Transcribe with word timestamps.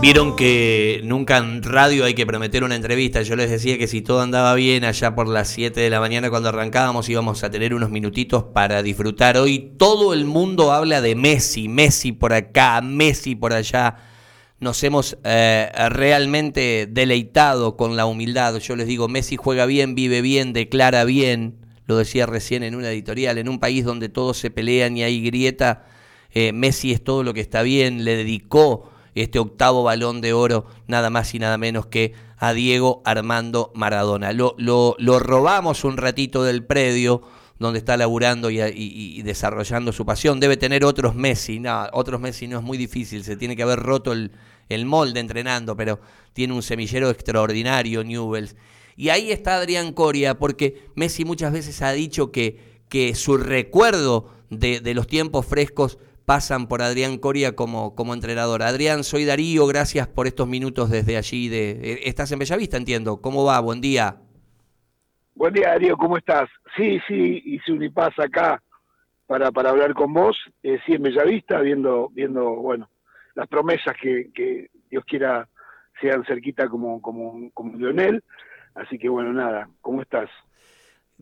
Vieron 0.00 0.34
que 0.34 1.02
nunca 1.04 1.36
en 1.36 1.62
radio 1.62 2.06
hay 2.06 2.14
que 2.14 2.24
prometer 2.24 2.64
una 2.64 2.74
entrevista. 2.74 3.20
Yo 3.20 3.36
les 3.36 3.50
decía 3.50 3.76
que 3.76 3.86
si 3.86 4.00
todo 4.00 4.22
andaba 4.22 4.54
bien, 4.54 4.82
allá 4.84 5.14
por 5.14 5.28
las 5.28 5.48
7 5.48 5.78
de 5.78 5.90
la 5.90 6.00
mañana 6.00 6.30
cuando 6.30 6.48
arrancábamos 6.48 7.06
íbamos 7.10 7.44
a 7.44 7.50
tener 7.50 7.74
unos 7.74 7.90
minutitos 7.90 8.44
para 8.44 8.82
disfrutar. 8.82 9.36
Hoy 9.36 9.74
todo 9.76 10.14
el 10.14 10.24
mundo 10.24 10.72
habla 10.72 11.02
de 11.02 11.14
Messi, 11.16 11.68
Messi 11.68 12.12
por 12.12 12.32
acá, 12.32 12.80
Messi 12.80 13.34
por 13.34 13.52
allá. 13.52 13.96
Nos 14.58 14.82
hemos 14.84 15.18
eh, 15.22 15.70
realmente 15.90 16.88
deleitado 16.90 17.76
con 17.76 17.94
la 17.94 18.06
humildad. 18.06 18.56
Yo 18.56 18.76
les 18.76 18.86
digo, 18.86 19.06
Messi 19.06 19.36
juega 19.36 19.66
bien, 19.66 19.94
vive 19.94 20.22
bien, 20.22 20.54
declara 20.54 21.04
bien. 21.04 21.58
Lo 21.84 21.98
decía 21.98 22.24
recién 22.24 22.62
en 22.62 22.74
una 22.74 22.90
editorial, 22.90 23.36
en 23.36 23.50
un 23.50 23.58
país 23.58 23.84
donde 23.84 24.08
todos 24.08 24.38
se 24.38 24.50
pelean 24.50 24.96
y 24.96 25.02
hay 25.02 25.20
grieta, 25.22 25.84
eh, 26.32 26.54
Messi 26.54 26.90
es 26.90 27.04
todo 27.04 27.22
lo 27.22 27.34
que 27.34 27.42
está 27.42 27.60
bien, 27.60 28.06
le 28.06 28.16
dedicó 28.16 28.88
este 29.14 29.38
octavo 29.38 29.82
balón 29.82 30.20
de 30.20 30.32
oro, 30.32 30.66
nada 30.86 31.10
más 31.10 31.34
y 31.34 31.38
nada 31.38 31.58
menos 31.58 31.86
que 31.86 32.14
a 32.36 32.52
Diego 32.54 33.02
Armando 33.04 33.70
Maradona. 33.74 34.32
Lo, 34.32 34.54
lo, 34.58 35.18
robamos 35.18 35.84
un 35.84 35.96
ratito 35.96 36.42
del 36.42 36.64
predio 36.64 37.22
donde 37.58 37.78
está 37.78 37.96
laburando 37.98 38.50
y, 38.50 39.22
desarrollando 39.22 39.92
su 39.92 40.06
pasión. 40.06 40.40
Debe 40.40 40.56
tener 40.56 40.84
otros 40.84 41.14
Messi, 41.14 41.60
no, 41.60 41.86
otros 41.92 42.20
Messi 42.20 42.48
no 42.48 42.58
es 42.58 42.64
muy 42.64 42.78
difícil, 42.78 43.24
se 43.24 43.36
tiene 43.36 43.56
que 43.56 43.62
haber 43.62 43.80
roto 43.80 44.12
el, 44.12 44.32
el 44.70 44.86
molde 44.86 45.20
entrenando, 45.20 45.76
pero 45.76 46.00
tiene 46.32 46.54
un 46.54 46.62
semillero 46.62 47.10
extraordinario, 47.10 48.02
Newells. 48.02 48.56
Y 48.96 49.10
ahí 49.10 49.30
está 49.30 49.56
Adrián 49.56 49.92
Coria, 49.92 50.38
porque 50.38 50.88
Messi 50.94 51.26
muchas 51.26 51.52
veces 51.52 51.82
ha 51.82 51.92
dicho 51.92 52.32
que, 52.32 52.82
que 52.88 53.14
su 53.14 53.36
recuerdo 53.36 54.30
de, 54.48 54.80
de 54.80 54.94
los 54.94 55.06
tiempos 55.06 55.44
frescos 55.44 55.98
pasan 56.26 56.68
por 56.68 56.82
Adrián 56.82 57.18
Coria 57.18 57.56
como, 57.56 57.94
como 57.94 58.14
entrenador. 58.14 58.62
Adrián, 58.62 59.04
soy 59.04 59.24
Darío, 59.24 59.66
gracias 59.66 60.06
por 60.08 60.26
estos 60.26 60.48
minutos 60.48 60.90
desde 60.90 61.16
allí. 61.16 61.48
De, 61.48 61.70
eh, 61.70 62.00
estás 62.04 62.32
en 62.32 62.38
Bellavista, 62.38 62.76
entiendo. 62.76 63.20
¿Cómo 63.20 63.44
va? 63.44 63.60
Buen 63.60 63.80
día. 63.80 64.16
Buen 65.34 65.54
día, 65.54 65.68
Darío, 65.68 65.96
¿cómo 65.96 66.16
estás? 66.16 66.48
Sí, 66.76 67.00
sí, 67.08 67.42
hice 67.44 67.72
un 67.72 67.82
IPAS 67.82 68.18
acá 68.18 68.62
para, 69.26 69.50
para 69.50 69.70
hablar 69.70 69.94
con 69.94 70.12
vos. 70.12 70.36
Eh, 70.62 70.78
sí, 70.84 70.94
en 70.94 71.02
Bellavista, 71.02 71.60
viendo, 71.60 72.08
viendo 72.12 72.56
bueno, 72.56 72.90
las 73.34 73.48
promesas 73.48 73.94
que, 74.00 74.30
que 74.34 74.68
Dios 74.90 75.04
quiera 75.06 75.48
sean 76.00 76.24
cerquita 76.24 76.68
como, 76.68 77.00
como, 77.00 77.50
como 77.52 77.76
Lionel. 77.76 78.22
Así 78.74 78.98
que 78.98 79.08
bueno, 79.08 79.32
nada, 79.32 79.68
¿cómo 79.80 80.02
estás? 80.02 80.30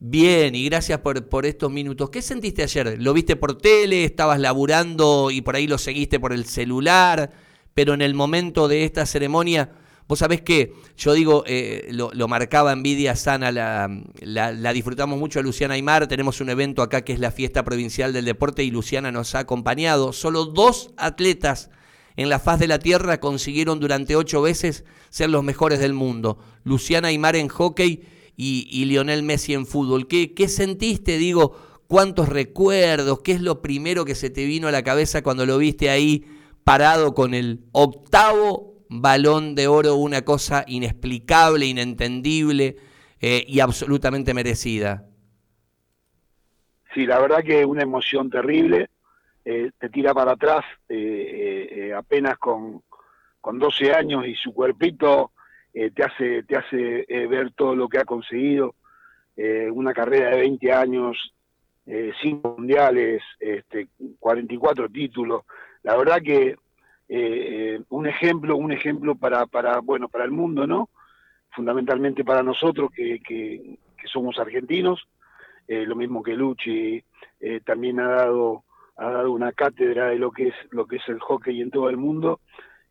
Bien, 0.01 0.55
y 0.55 0.65
gracias 0.67 1.01
por, 1.01 1.29
por 1.29 1.45
estos 1.45 1.73
minutos. 1.73 2.09
¿Qué 2.11 2.23
sentiste 2.23 2.63
ayer? 2.63 3.03
¿Lo 3.03 3.13
viste 3.13 3.35
por 3.35 3.59
tele? 3.59 4.05
¿Estabas 4.05 4.39
laburando 4.39 5.33
y 5.33 5.41
por 5.41 5.57
ahí 5.57 5.67
lo 5.67 5.77
seguiste 5.77 6.21
por 6.21 6.33
el 6.33 6.45
celular? 6.45 7.33
Pero 7.75 7.95
en 7.95 8.03
el 8.03 8.15
momento 8.15 8.69
de 8.69 8.85
esta 8.85 9.07
ceremonia, 9.07 9.73
vos 10.07 10.21
sabés 10.21 10.41
que 10.43 10.73
yo 10.97 11.15
digo, 11.15 11.43
eh, 11.49 11.89
lo, 11.91 12.29
marcaba 12.29 12.73
Envidia 12.73 13.17
Sana, 13.17 13.51
la, 13.51 13.91
la, 14.21 14.73
disfrutamos 14.73 15.19
mucho 15.19 15.41
a 15.41 15.43
Luciana 15.43 15.75
Aymar. 15.75 16.07
Tenemos 16.07 16.41
un 16.41 16.51
evento 16.51 16.83
acá 16.83 17.03
que 17.03 17.13
es 17.13 17.19
la 17.19 17.33
Fiesta 17.33 17.65
Provincial 17.65 18.13
del 18.13 18.25
Deporte 18.25 18.63
y 18.63 18.71
Luciana 18.71 19.11
nos 19.11 19.35
ha 19.35 19.41
acompañado. 19.41 20.13
Solo 20.13 20.45
dos 20.45 20.93
atletas 20.97 21.71
en 22.15 22.29
la 22.29 22.39
faz 22.39 22.61
de 22.61 22.69
la 22.69 22.79
Tierra 22.79 23.19
consiguieron 23.19 23.81
durante 23.81 24.15
ocho 24.15 24.43
veces 24.43 24.85
ser 25.11 25.29
los 25.29 25.43
mejores 25.43 25.81
del 25.81 25.93
mundo. 25.93 26.39
Luciana 26.63 27.09
Aymar 27.09 27.35
en 27.35 27.49
hockey 27.49 28.05
y, 28.41 28.85
Lionel 28.85 29.25
Messi 29.25 29.53
en 29.53 29.67
fútbol. 29.67 30.07
¿Qué, 30.07 30.33
¿Qué 30.33 30.47
sentiste? 30.47 31.19
Digo, 31.19 31.57
¿cuántos 31.89 32.29
recuerdos? 32.29 33.21
¿Qué 33.21 33.33
es 33.33 33.43
lo 33.43 33.61
primero 33.61 34.05
que 34.05 34.15
se 34.15 34.31
te 34.31 34.45
vino 34.45 34.69
a 34.69 34.73
la 34.73 34.85
cabeza 34.85 35.23
cuando 35.23 35.45
lo 35.45 35.59
viste 35.59 35.91
ahí 35.91 36.25
parado 36.63 37.15
con 37.15 37.35
el 37.35 37.65
octavo 37.73 38.85
balón 38.89 39.57
de 39.57 39.67
oro? 39.67 39.97
Una 39.97 40.23
cosa 40.23 40.65
inexplicable, 40.69 41.67
inentendible 41.67 42.77
eh, 43.21 43.45
y 43.49 43.59
absolutamente 43.59 44.33
merecida. 44.35 45.05
Sí, 46.95 47.07
la 47.07 47.19
verdad 47.19 47.43
que 47.43 47.65
una 47.65 47.83
emoción 47.83 48.31
terrible. 48.31 48.89
Eh, 49.45 49.71
te 49.79 49.89
tira 49.89 50.15
para 50.15 50.33
atrás 50.33 50.65
eh, 50.89 51.93
apenas 51.97 52.39
con, 52.39 52.83
con 53.41 53.59
12 53.59 53.95
años 53.95 54.27
y 54.27 54.35
su 54.35 54.53
cuerpito 54.53 55.33
eh, 55.81 55.93
te 55.93 56.03
hace, 56.03 56.43
te 56.43 56.57
hace 56.57 57.05
eh, 57.07 57.29
ver 57.29 57.53
todo 57.53 57.77
lo 57.77 57.89
que 57.89 57.99
ha 57.99 58.05
conseguido, 58.05 58.75
eh, 59.37 59.71
una 59.73 59.95
carrera 59.95 60.31
de 60.31 60.41
20 60.41 60.73
años, 60.73 61.33
cinco 62.21 62.57
mundiales, 62.59 63.23
este, 63.39 63.87
44 64.19 64.89
títulos, 64.89 65.45
la 65.85 65.97
verdad 65.97 66.21
que 66.21 66.57
un 67.89 68.07
ejemplo, 68.07 68.57
un 68.57 68.73
ejemplo 68.73 69.15
para, 69.15 69.47
para, 69.47 69.79
bueno, 69.79 70.09
para 70.09 70.25
el 70.25 70.33
mundo, 70.33 70.67
¿no? 70.67 70.91
Fundamentalmente 71.51 72.25
para 72.25 72.43
nosotros 72.43 72.91
que, 72.91 73.21
que, 73.21 73.79
somos 74.13 74.39
argentinos, 74.39 75.07
lo 75.69 75.95
mismo 75.97 76.23
que 76.23 76.35
Luchi, 76.35 77.03
también 77.65 78.01
ha 78.01 78.09
dado 78.09 78.65
ha 78.97 79.11
dado 79.11 79.31
una 79.31 79.53
cátedra 79.53 80.09
de 80.09 80.19
lo 80.19 80.33
que 80.33 80.49
es 80.49 80.55
lo 80.71 80.87
que 80.87 80.97
es 80.97 81.09
el 81.09 81.21
hockey 81.21 81.63
en 81.63 81.71
todo 81.71 81.89
el 81.89 81.97
mundo 81.97 82.41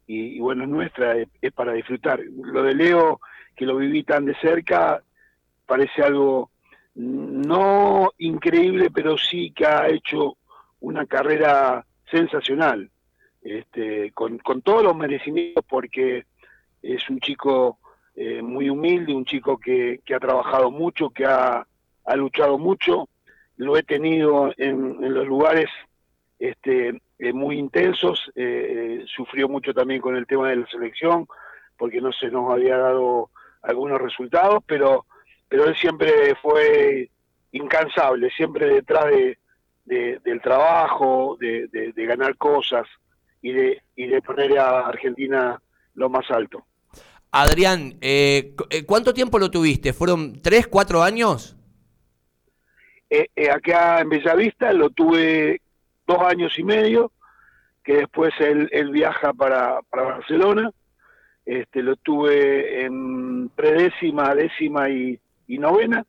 y, 0.08 0.40
bueno, 0.40 0.64
es 0.64 0.70
nuestra, 0.70 1.16
es, 1.18 1.54
para 1.54 1.74
disfrutar. 1.74 2.22
Lo 2.22 2.64
de 2.64 2.74
Leo, 2.74 3.20
que 3.56 3.66
lo 3.66 3.76
viví 3.76 4.04
tan 4.04 4.26
de 4.26 4.36
cerca, 4.36 5.04
parece 5.66 6.02
algo 6.02 6.50
no 6.96 8.12
increíble, 8.18 8.90
pero 8.90 9.18
sí 9.18 9.52
que 9.52 9.66
ha 9.66 9.90
hecho 9.90 10.38
una 10.80 11.06
carrera 11.06 11.86
sensacional, 12.10 12.90
este, 13.42 14.12
con, 14.14 14.38
con 14.40 14.62
todos 14.62 14.84
los 14.84 14.96
merecimientos, 14.96 15.64
porque 15.68 16.26
es 16.82 17.10
un 17.10 17.20
chico 17.20 17.78
eh, 18.16 18.42
muy 18.42 18.70
humilde, 18.70 19.14
un 19.14 19.26
chico 19.26 19.58
que, 19.58 20.00
que, 20.06 20.16
ha 20.16 20.20
trabajado 20.20 20.72
mucho, 20.72 21.10
que 21.10 21.26
ha, 21.26 21.68
ha 22.06 22.16
luchado 22.16 22.58
mucho, 22.58 23.10
lo 23.58 23.78
he 23.78 23.84
tenido 23.84 24.54
en, 24.58 25.04
en 25.04 25.14
los 25.14 25.28
lugares 25.28 25.70
este, 26.40 27.02
eh, 27.20 27.34
muy 27.34 27.58
intensos, 27.58 28.32
eh, 28.36 29.04
sufrió 29.08 29.50
mucho 29.50 29.74
también 29.74 30.02
con 30.02 30.16
el 30.16 30.28
tema 30.28 30.50
de 30.50 30.58
la 30.58 30.68
selección, 30.68 31.28
porque 31.76 32.00
no 32.00 32.12
se 32.12 32.30
nos 32.30 32.52
había 32.52 32.78
dado 32.78 33.32
algunos 33.64 34.00
resultados, 34.00 34.64
pero, 34.68 35.08
pero 35.50 35.66
él 35.66 35.76
siempre 35.76 36.36
fue 36.36 37.10
incansable, 37.54 38.30
siempre 38.30 38.68
detrás 38.68 39.06
de, 39.86 40.20
del 40.24 40.42
trabajo, 40.42 41.38
de, 41.40 41.92
ganar 41.96 42.38
cosas 42.38 42.86
y 43.42 43.52
de, 43.52 43.82
y 43.96 44.06
de 44.06 44.22
poner 44.22 44.60
a 44.60 44.88
Argentina 44.88 45.60
lo 45.96 46.10
más 46.10 46.30
alto. 46.30 46.68
Adrián, 47.32 47.98
eh, 48.00 48.54
¿cuánto 48.86 49.14
tiempo 49.14 49.40
lo 49.40 49.50
tuviste? 49.50 49.92
¿Fueron 49.92 50.40
tres, 50.42 50.68
cuatro 50.68 51.02
años? 51.02 51.56
acá 53.52 54.02
en 54.02 54.10
Bellavista 54.10 54.74
lo 54.74 54.90
tuve 54.90 55.62
dos 56.08 56.20
años 56.22 56.58
y 56.58 56.64
medio, 56.64 57.12
que 57.84 57.98
después 57.98 58.34
él, 58.40 58.70
él 58.72 58.92
viaja 58.92 59.34
para, 59.34 59.82
para 59.90 60.04
Barcelona. 60.04 60.72
Este, 61.46 61.82
lo 61.82 61.96
tuve 61.98 62.84
en 62.84 63.50
predécima, 63.50 64.34
décima 64.34 64.90
y, 64.90 65.20
novena. 65.48 66.06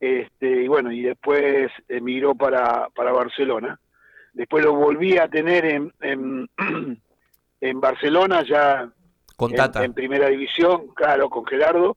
Este, 0.00 0.64
y 0.64 0.68
bueno, 0.68 0.92
y 0.92 1.02
después 1.02 1.70
emigró 1.88 2.34
para, 2.34 2.88
para 2.94 3.12
Barcelona. 3.12 3.78
Después 4.32 4.64
lo 4.64 4.74
volví 4.74 5.16
a 5.18 5.28
tener 5.28 5.64
en, 5.64 5.92
en, 6.00 6.50
en 7.60 7.80
Barcelona, 7.80 8.42
ya 8.42 8.90
con 9.36 9.52
En, 9.54 9.94
primera 9.94 10.28
división, 10.28 10.88
claro, 10.94 11.30
con 11.30 11.46
Gerardo. 11.46 11.96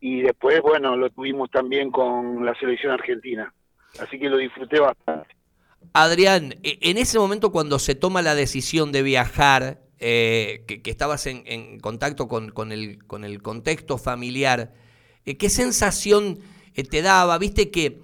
Y 0.00 0.22
después, 0.22 0.62
bueno, 0.62 0.96
lo 0.96 1.10
tuvimos 1.10 1.50
también 1.50 1.90
con 1.90 2.44
la 2.44 2.54
selección 2.54 2.92
argentina. 2.92 3.52
Así 4.00 4.18
que 4.18 4.28
lo 4.28 4.36
disfruté 4.36 4.78
bastante. 4.78 5.37
Adrián, 5.92 6.54
e, 6.62 6.78
en 6.82 6.98
ese 6.98 7.18
momento 7.18 7.52
cuando 7.52 7.78
se 7.78 7.94
toma 7.94 8.22
la 8.22 8.34
decisión 8.34 8.92
de 8.92 9.02
viajar, 9.02 9.82
eh, 10.00 10.62
que, 10.66 10.90
estabas 10.90 11.26
en, 11.26 11.80
contacto 11.80 12.28
con, 12.28 12.72
el, 12.72 13.04
con, 13.04 13.24
el, 13.24 13.42
contexto 13.42 13.98
familiar, 13.98 14.72
eh, 15.26 15.36
¿qué 15.36 15.50
sensación 15.50 16.38
eh, 16.74 16.84
te 16.84 17.02
daba? 17.02 17.36
Viste 17.38 17.70
que 17.70 18.02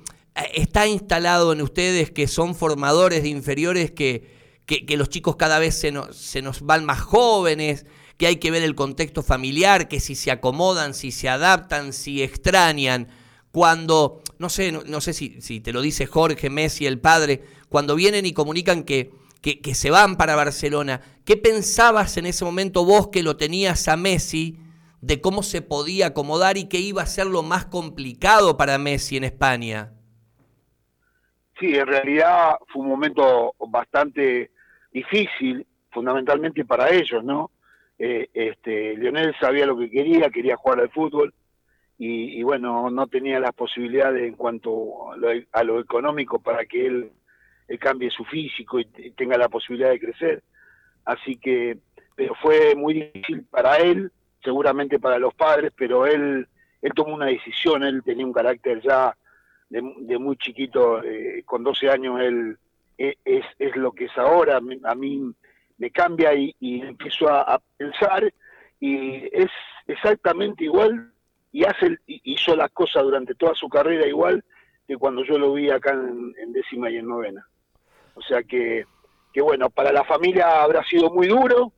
está 0.52 0.88
instalado 0.88 1.52
en 1.52 1.62
ustedes 1.62 2.10
que 2.10 2.26
son 2.26 2.56
formadores 2.56 3.22
de 3.22 3.28
inferiores, 3.28 3.92
que, 3.92 4.28
que, 4.66 4.96
los 4.96 5.08
chicos 5.08 5.36
cada 5.36 5.60
vez 5.60 5.78
se 5.78 5.92
nos, 5.92 6.16
se 6.16 6.42
nos 6.42 6.62
van 6.62 6.84
más 6.84 7.00
jóvenes, 7.00 7.86
que 8.16 8.26
hay 8.26 8.36
que 8.36 8.50
ver 8.50 8.64
el 8.64 8.74
contexto 8.74 9.22
familiar, 9.22 9.86
que 9.86 10.00
si 10.00 10.16
se 10.16 10.32
acomodan, 10.32 10.94
si 10.94 11.12
se 11.12 11.28
adaptan, 11.28 11.92
si 11.92 12.24
extrañan 12.24 13.08
cuando, 13.52 14.20
no 14.40 14.48
sé, 14.48 14.72
no, 14.72 15.00
sé 15.00 15.12
si, 15.12 15.40
si, 15.40 15.60
te 15.60 15.72
lo 15.72 15.80
dice 15.80 16.06
Jorge 16.06 16.50
Messi, 16.50 16.86
el 16.86 16.98
padre, 16.98 17.44
cuando 17.74 17.96
vienen 17.96 18.24
y 18.24 18.32
comunican 18.32 18.84
que, 18.84 19.10
que, 19.42 19.74
se 19.74 19.90
van 19.90 20.16
para 20.16 20.36
Barcelona, 20.36 21.00
¿qué 21.26 21.36
pensabas 21.36 22.16
en 22.16 22.26
ese 22.26 22.44
momento 22.44 22.84
vos 22.84 23.08
que 23.08 23.24
lo 23.24 23.36
tenías 23.36 23.88
a 23.88 23.96
Messi 23.96 24.60
de 25.00 25.20
cómo 25.20 25.42
se 25.42 25.60
podía 25.60 26.06
acomodar 26.06 26.56
y 26.56 26.68
qué 26.68 26.78
iba 26.78 27.02
a 27.02 27.06
ser 27.06 27.26
lo 27.26 27.42
más 27.42 27.66
complicado 27.66 28.56
para 28.56 28.78
Messi 28.78 29.16
en 29.16 29.24
España? 29.24 29.90
Sí, 31.58 31.74
en 31.74 31.88
realidad 31.88 32.58
fue 32.72 32.82
un 32.82 32.90
momento 32.90 33.56
bastante 33.58 34.52
difícil, 34.92 35.66
fundamentalmente 35.90 36.64
para 36.64 36.90
ellos, 36.90 37.24
¿no? 37.24 37.50
eh, 37.98 38.28
este, 38.32 38.96
Lionel 38.96 39.34
sabía 39.40 39.66
lo 39.66 39.76
que 39.76 39.90
quería, 39.90 40.30
quería 40.30 40.54
jugar 40.54 40.78
al 40.78 40.90
fútbol 40.90 41.34
y, 41.96 42.42
bueno, 42.42 42.90
no 42.90 43.06
tenía 43.06 43.38
las 43.38 43.52
posibilidades 43.52 44.24
en 44.24 44.34
cuanto 44.34 45.12
a 45.52 45.64
lo, 45.64 45.80
económico 45.80 46.40
para 46.40 46.64
que 46.66 46.86
él, 46.86 47.12
cambie 47.80 48.10
su 48.10 48.24
físico 48.24 48.78
y, 48.80 48.84
tenga 49.16 49.36
la 49.36 49.48
posibilidad 49.48 49.90
de 49.90 50.00
crecer. 50.00 50.42
Así 51.04 51.36
que, 51.36 51.78
pero 52.14 52.34
fue 52.36 52.74
muy 52.74 52.94
difícil 52.94 53.44
para 53.44 53.76
él, 53.78 54.10
seguramente 54.42 54.98
para 54.98 55.18
los 55.18 55.34
padres, 55.34 55.72
pero 55.76 56.06
él, 56.06 56.46
él 56.82 56.92
tomó 56.94 57.14
una 57.14 57.26
decisión, 57.26 57.82
él 57.82 58.02
tenía 58.04 58.26
un 58.26 58.32
carácter 58.32 58.80
ya 58.82 59.16
de, 59.70 60.18
muy 60.18 60.36
chiquito, 60.36 61.02
eh, 61.02 61.42
con 61.44 61.64
12 61.64 61.90
años 61.90 62.20
él 62.20 62.58
e, 62.96 63.16
es, 63.24 63.44
es, 63.58 63.74
lo 63.76 63.92
que 63.92 64.04
es 64.04 64.16
ahora, 64.16 64.58
a 64.58 64.94
mí 64.94 65.34
me 65.78 65.90
cambia 65.90 66.34
y, 66.34 66.54
empiezo 66.60 67.28
a, 67.28 67.60
pensar 67.76 68.32
y 68.80 69.28
es 69.32 69.50
exactamente 69.86 70.64
igual 70.64 71.10
y 71.52 71.64
hace 71.64 71.98
hizo 72.06 72.56
las 72.56 72.70
cosas 72.70 73.02
durante 73.02 73.34
toda 73.34 73.54
su 73.54 73.68
carrera 73.68 74.06
igual 74.06 74.44
que 74.86 74.96
cuando 74.96 75.24
yo 75.24 75.38
lo 75.38 75.52
vi 75.54 75.70
acá 75.70 75.92
en, 75.92 76.52
décima 76.52 76.90
y 76.90 76.96
en 76.96 77.06
novena. 77.06 77.46
O 78.14 78.22
sea 78.22 78.42
que, 78.42 78.84
que 79.32 79.42
bueno, 79.42 79.70
para 79.70 79.92
la 79.92 80.04
familia 80.04 80.62
habrá 80.62 80.84
sido 80.84 81.10
muy 81.10 81.28
duro, 81.28 81.72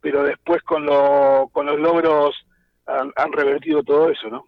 pero 0.00 0.22
después 0.22 0.62
con, 0.62 0.86
lo, 0.86 1.48
con 1.52 1.66
los 1.66 1.78
logros 1.78 2.34
han, 2.86 3.12
han 3.16 3.32
revertido 3.32 3.82
todo 3.82 4.10
eso, 4.10 4.28
¿no? 4.28 4.44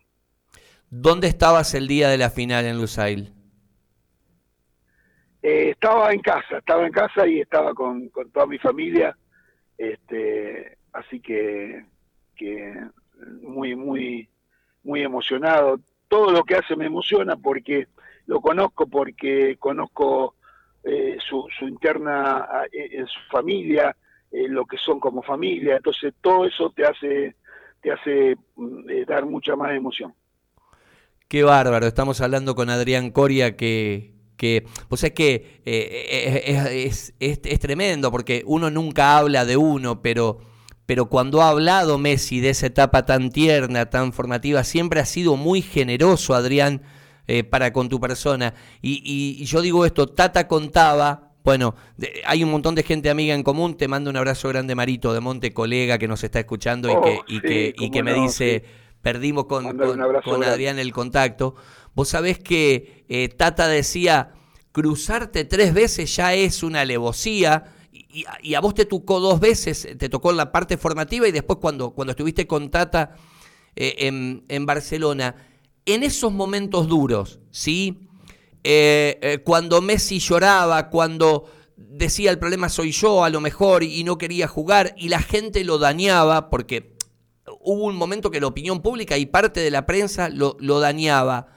¿Dónde 0.90 1.26
estabas 1.26 1.74
el 1.74 1.88
día 1.88 2.10
de 2.10 2.18
la 2.18 2.28
final 2.28 2.66
en 2.66 2.76
Lusail? 2.76 3.32
Eh, 5.42 5.70
estaba 5.70 6.12
en 6.12 6.20
casa, 6.20 6.58
estaba 6.58 6.86
en 6.86 6.92
casa 6.92 7.26
y 7.26 7.40
estaba 7.40 7.74
con, 7.74 8.10
toda 8.32 8.46
mi 8.46 8.58
familia, 8.58 9.16
este, 9.76 10.78
así 10.92 11.18
que, 11.18 11.84
que 12.36 12.74
muy, 13.40 13.74
muy, 13.74 14.28
muy 14.84 15.02
emocionado. 15.02 15.80
Todo 16.06 16.30
lo 16.30 16.44
que 16.44 16.54
hace 16.54 16.76
me 16.76 16.86
emociona 16.86 17.36
porque 17.36 17.88
lo 18.26 18.40
conozco, 18.40 18.86
porque 18.86 19.56
conozco 19.58 20.36
eh, 20.84 21.18
su, 21.28 21.46
interna 21.60 22.46
eh, 22.72 22.88
en 22.92 23.06
su 23.06 23.20
familia, 23.30 23.96
lo 24.30 24.64
que 24.64 24.78
son 24.78 24.98
como 24.98 25.22
familia, 25.22 25.76
entonces 25.76 26.14
todo 26.22 26.46
eso 26.46 26.72
te 26.74 26.86
hace, 26.86 27.36
te 27.82 27.92
hace 27.92 28.36
mm, 28.56 29.04
dar 29.06 29.26
mucha 29.26 29.54
más 29.56 29.72
emoción. 29.72 30.14
Qué 31.28 31.42
bárbaro, 31.42 31.86
estamos 31.86 32.20
hablando 32.22 32.54
con 32.54 32.70
Adrián 32.70 33.10
Coria 33.10 33.56
que 33.56 34.12
que, 34.42 34.66
pues 34.88 35.04
es 35.04 35.12
que 35.12 35.62
eh, 35.64 36.90
es, 37.20 37.60
tremendo, 37.60 38.10
porque 38.10 38.42
uno 38.44 38.70
nunca 38.70 39.16
habla 39.16 39.44
de 39.44 39.56
uno, 39.56 40.02
pero, 40.02 40.40
pero 40.84 41.08
cuando 41.08 41.42
ha 41.42 41.50
hablado 41.50 41.96
Messi 41.96 42.40
de 42.40 42.50
esa 42.50 42.66
etapa 42.66 43.06
tan 43.06 43.30
tierna, 43.30 43.88
tan 43.88 44.12
formativa, 44.12 44.64
siempre 44.64 44.98
ha 44.98 45.06
sido 45.06 45.36
muy 45.36 45.62
generoso, 45.62 46.34
Adrián, 46.34 46.82
eh, 47.26 47.44
para 47.44 47.72
con 47.72 47.88
tu 47.88 48.00
persona. 48.00 48.54
Y, 48.80 49.44
yo 49.44 49.60
digo 49.60 49.84
esto, 49.86 50.06
Tata 50.06 50.48
contaba, 50.48 51.32
bueno, 51.44 51.74
hay 52.26 52.44
un 52.44 52.50
montón 52.50 52.74
de 52.74 52.82
gente 52.82 53.10
amiga 53.10 53.34
en 53.34 53.42
común, 53.42 53.76
te 53.76 53.88
mando 53.88 54.10
un 54.10 54.16
abrazo 54.16 54.48
grande, 54.48 54.74
Marito 54.74 55.12
de 55.12 55.20
Monte, 55.20 55.52
colega 55.52 55.98
que 55.98 56.08
nos 56.08 56.22
está 56.24 56.40
escuchando 56.40 56.90
y 56.90 57.00
que, 57.02 57.20
y 57.28 57.40
que, 57.40 57.74
y 57.76 57.90
que 57.90 58.02
me 58.02 58.14
dice, 58.14 58.64
perdimos 59.02 59.46
con, 59.46 59.76
con 60.24 60.44
Adrián 60.44 60.78
el 60.78 60.92
contacto. 60.92 61.54
Vos 61.94 62.08
sabés 62.08 62.38
que 62.38 63.04
eh, 63.08 63.28
Tata 63.28 63.68
decía, 63.68 64.32
cruzarte 64.72 65.44
tres 65.44 65.74
veces 65.74 66.14
ya 66.16 66.34
es 66.34 66.62
una 66.62 66.80
alevosía. 66.80 67.74
Y, 67.92 68.54
a 68.54 68.60
vos 68.60 68.74
te 68.74 68.84
tocó 68.84 69.20
dos 69.20 69.40
veces, 69.40 69.88
te 69.98 70.08
tocó 70.08 70.30
en 70.30 70.36
la 70.36 70.52
parte 70.52 70.76
formativa 70.76 71.26
y 71.26 71.32
después 71.32 71.58
cuando, 71.60 71.90
cuando 71.92 72.12
estuviste 72.12 72.46
con 72.46 72.70
Tata 72.70 73.16
eh, 73.76 74.42
en, 74.48 74.66
Barcelona. 74.66 75.34
En 75.84 76.02
esos 76.02 76.32
momentos 76.32 76.88
duros, 76.88 77.40
¿sí? 77.50 78.08
Eh, 78.64 79.40
cuando 79.44 79.80
Messi 79.82 80.18
lloraba, 80.18 80.88
cuando 80.88 81.46
decía 81.76 82.30
el 82.30 82.38
problema 82.38 82.68
soy 82.68 82.92
yo 82.92 83.24
a 83.24 83.30
lo 83.30 83.40
mejor 83.40 83.82
y 83.82 84.04
no 84.04 84.18
quería 84.18 84.46
jugar 84.46 84.94
y 84.96 85.08
la 85.08 85.20
gente 85.20 85.64
lo 85.64 85.78
dañaba 85.78 86.48
porque 86.48 86.94
hubo 87.60 87.84
un 87.84 87.96
momento 87.96 88.30
que 88.30 88.40
la 88.40 88.46
opinión 88.46 88.80
pública 88.80 89.18
y 89.18 89.26
parte 89.26 89.60
de 89.60 89.70
la 89.70 89.86
prensa 89.86 90.28
lo, 90.28 90.56
lo 90.60 90.80
dañaba. 90.80 91.48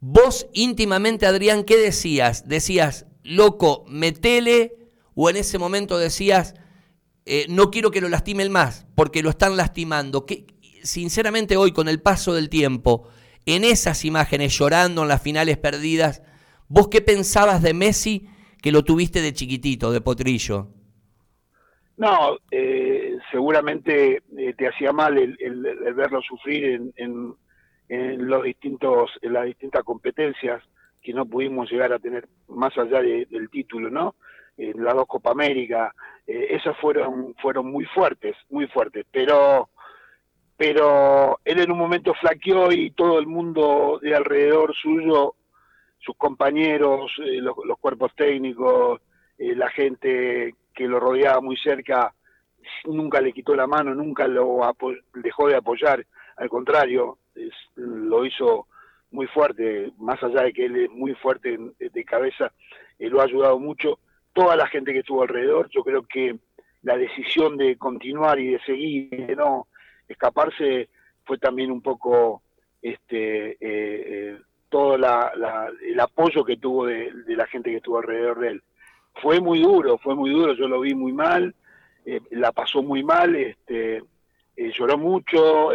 Vos 0.00 0.48
íntimamente, 0.52 1.26
Adrián, 1.26 1.64
¿qué 1.64 1.76
decías? 1.76 2.48
Decías, 2.48 3.06
loco, 3.22 3.84
metele, 3.88 4.76
o 5.14 5.30
en 5.30 5.36
ese 5.36 5.58
momento 5.58 5.98
decías, 5.98 6.54
eh, 7.24 7.46
no 7.48 7.70
quiero 7.70 7.90
que 7.90 8.00
lo 8.00 8.08
lastimen 8.08 8.50
más, 8.50 8.86
porque 8.96 9.22
lo 9.22 9.30
están 9.30 9.56
lastimando. 9.56 10.26
Que, 10.26 10.46
sinceramente, 10.82 11.56
hoy, 11.56 11.72
con 11.72 11.88
el 11.88 12.00
paso 12.00 12.34
del 12.34 12.48
tiempo, 12.48 13.08
en 13.46 13.64
esas 13.64 14.04
imágenes, 14.04 14.56
llorando 14.56 15.02
en 15.02 15.08
las 15.08 15.22
finales 15.22 15.58
perdidas, 15.58 16.22
¿vos 16.68 16.88
qué 16.88 17.00
pensabas 17.00 17.62
de 17.62 17.74
Messi 17.74 18.28
que 18.62 18.72
lo 18.72 18.84
tuviste 18.84 19.20
de 19.20 19.32
chiquitito, 19.32 19.92
de 19.92 20.00
potrillo? 20.00 20.68
No, 21.96 22.38
eh, 22.50 23.18
seguramente 23.30 24.22
eh, 24.36 24.54
te 24.56 24.68
hacía 24.68 24.92
mal 24.92 25.18
el, 25.18 25.36
verlo 25.94 26.20
sufrir 26.22 26.92
en 26.96 27.34
en 27.92 28.26
los 28.26 28.42
distintos 28.42 29.10
en 29.20 29.34
las 29.34 29.44
distintas 29.44 29.84
competencias 29.84 30.62
que 31.02 31.12
no 31.12 31.26
pudimos 31.26 31.70
llegar 31.70 31.92
a 31.92 31.98
tener 31.98 32.26
más 32.48 32.76
allá 32.78 33.02
del 33.02 33.50
título 33.50 33.90
no 33.90 34.14
en 34.56 34.82
las 34.82 34.94
dos 34.94 35.06
Copa 35.06 35.32
América 35.32 35.94
eh, 36.26 36.46
esas 36.50 36.74
fueron 36.78 37.34
fueron 37.42 37.70
muy 37.70 37.84
fuertes 37.84 38.34
muy 38.48 38.66
fuertes 38.68 39.04
pero 39.10 39.68
pero 40.56 41.40
él 41.44 41.60
en 41.60 41.72
un 41.72 41.78
momento 41.78 42.14
flaqueó 42.14 42.70
y 42.72 42.90
todo 42.90 43.18
el 43.18 43.26
mundo 43.26 43.98
de 44.02 44.14
alrededor 44.14 44.74
suyo 44.74 45.34
sus 45.98 46.16
compañeros 46.16 47.12
eh, 47.24 47.40
los, 47.40 47.56
cuerpos 47.80 48.12
técnicos 48.14 49.00
eh, 49.38 49.54
la 49.54 49.70
gente 49.70 50.54
que 50.74 50.86
lo 50.86 51.00
rodeaba 51.00 51.40
muy 51.40 51.56
cerca 51.56 52.14
nunca 52.84 53.20
le 53.20 53.32
quitó 53.32 53.54
la 53.54 53.66
mano 53.66 53.94
nunca 53.94 54.26
lo 54.28 54.60
dejó 55.14 55.48
de 55.48 55.56
apoyar 55.56 56.04
al 56.36 56.48
contrario 56.48 57.18
lo 57.76 58.24
hizo 58.24 58.66
muy 59.12 59.26
fuerte, 59.26 59.92
más 59.98 60.22
allá 60.22 60.42
de 60.42 60.52
que 60.52 60.64
él 60.64 60.76
es 60.76 60.90
muy 60.90 61.14
fuerte 61.14 61.58
de 61.78 62.04
cabeza, 62.04 62.52
eh, 62.98 63.08
lo 63.08 63.20
ha 63.20 63.24
ayudado 63.24 63.58
mucho. 63.58 63.98
Toda 64.32 64.56
la 64.56 64.66
gente 64.66 64.92
que 64.92 65.00
estuvo 65.00 65.22
alrededor, 65.22 65.68
yo 65.70 65.84
creo 65.84 66.02
que 66.02 66.36
la 66.82 66.96
decisión 66.96 67.56
de 67.56 67.76
continuar 67.76 68.40
y 68.40 68.52
de 68.52 68.60
seguir, 68.60 69.36
no 69.36 69.68
escaparse, 70.08 70.88
fue 71.24 71.38
también 71.38 71.70
un 71.70 71.80
poco 71.80 72.42
este 72.80 73.52
eh, 73.52 73.56
eh, 73.60 74.38
todo 74.68 74.96
el 74.96 76.00
apoyo 76.00 76.44
que 76.44 76.56
tuvo 76.56 76.86
de, 76.86 77.12
la 77.26 77.46
gente 77.46 77.70
que 77.70 77.76
estuvo 77.76 77.98
alrededor 77.98 78.40
de 78.40 78.48
él. 78.48 78.62
Fue 79.20 79.38
muy 79.40 79.60
duro, 79.60 79.98
fue 79.98 80.14
muy 80.14 80.30
duro, 80.30 80.54
yo 80.54 80.66
lo 80.66 80.80
vi 80.80 80.94
muy 80.94 81.12
mal, 81.12 81.54
la 82.30 82.52
pasó 82.52 82.82
muy 82.82 83.04
mal, 83.04 83.36
este, 83.36 84.02
lloró 84.56 84.96
mucho, 84.96 85.72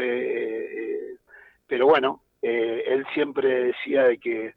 pero 1.68 1.86
bueno, 1.86 2.24
eh, 2.42 2.84
él 2.88 3.06
siempre 3.14 3.66
decía 3.66 4.04
de 4.04 4.18
que 4.18 4.54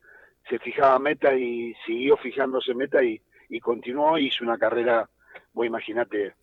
se 0.48 0.58
fijaba 0.58 0.98
meta 0.98 1.34
y 1.34 1.74
siguió 1.86 2.16
fijándose 2.16 2.74
meta 2.74 3.02
y, 3.02 3.20
y 3.48 3.60
continuó, 3.60 4.18
hizo 4.18 4.44
una 4.44 4.58
carrera, 4.58 5.08
vos 5.52 5.66
imagínate, 5.66 6.34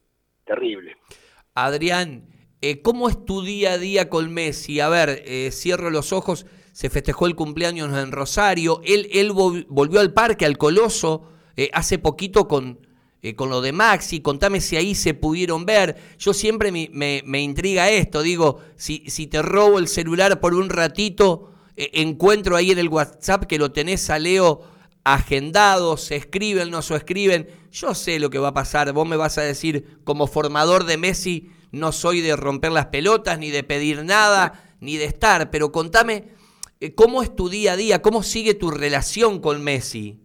terrible. 0.45 0.97
Adrián, 1.53 2.23
eh, 2.61 2.81
¿cómo 2.81 3.09
es 3.09 3.25
tu 3.25 3.43
día 3.43 3.73
a 3.73 3.77
día 3.77 4.09
con 4.09 4.33
Messi? 4.33 4.79
A 4.79 4.89
ver, 4.89 5.23
eh, 5.25 5.49
cierro 5.51 5.89
los 5.89 6.13
ojos, 6.13 6.45
se 6.71 6.89
festejó 6.89 7.27
el 7.27 7.35
cumpleaños 7.35 7.95
en 7.97 8.11
Rosario, 8.11 8.81
él, 8.83 9.31
volvió 9.31 9.99
al 9.99 10.13
parque, 10.13 10.45
al 10.45 10.57
Coloso, 10.57 11.29
hace 11.73 11.97
poquito 11.97 12.47
con, 12.47 12.79
eh, 13.23 13.35
con 13.35 13.49
lo 13.49 13.61
de 13.61 13.71
Maxi, 13.71 14.21
contame 14.21 14.61
si 14.61 14.75
ahí 14.75 14.93
se 14.93 15.15
pudieron 15.15 15.65
ver. 15.65 15.97
Yo 16.19 16.33
siempre 16.33 16.71
me, 16.71 16.89
me, 17.25 17.41
intriga 17.41 17.89
esto, 17.89 18.21
digo, 18.21 18.59
si, 18.75 19.03
si, 19.07 19.25
te 19.25 19.41
robo 19.41 19.79
el 19.79 19.87
celular 19.87 20.39
por 20.39 20.53
un 20.53 20.69
ratito, 20.69 21.51
eh, 21.75 21.89
encuentro 21.93 22.55
ahí 22.55 22.71
en 22.71 22.77
el 22.77 22.89
WhatsApp 22.89 23.45
que 23.45 23.57
lo 23.57 23.71
tenés 23.71 24.09
a 24.11 24.19
Leo 24.19 24.61
agendado, 25.03 25.97
se 25.97 26.15
escriben, 26.15 26.69
no 26.69 26.81
se 26.81 26.95
escriben. 26.95 27.49
Yo 27.71 27.95
sé 27.95 28.19
lo 28.19 28.29
que 28.29 28.39
va 28.39 28.49
a 28.49 28.53
pasar, 28.53 28.93
vos 28.93 29.07
me 29.07 29.17
vas 29.17 29.37
a 29.37 29.41
decir, 29.41 29.99
como 30.03 30.27
formador 30.27 30.83
de 30.85 30.97
Messi, 30.97 31.49
no 31.77 31.91
soy 31.91 32.21
de 32.21 32.35
romper 32.35 32.71
las 32.71 32.87
pelotas, 32.87 33.39
ni 33.39 33.49
de 33.49 33.63
pedir 33.63 34.03
nada, 34.03 34.75
ni 34.79 34.97
de 34.97 35.05
estar, 35.05 35.49
pero 35.51 35.71
contame, 35.71 36.25
eh, 36.79 36.93
¿cómo 36.93 37.23
es 37.23 37.35
tu 37.35 37.49
día 37.49 37.73
a 37.73 37.77
día? 37.77 38.01
¿Cómo 38.01 38.23
sigue 38.23 38.53
tu 38.53 38.71
relación 38.71 39.39
con 39.39 39.63
Messi? 39.63 40.19